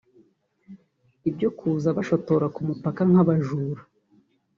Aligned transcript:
Ibyo 1.29 1.49
kuza 1.57 1.87
bashotora 1.97 2.45
ku 2.55 2.61
mupaka 2.67 3.01
nk’abajura 3.09 3.81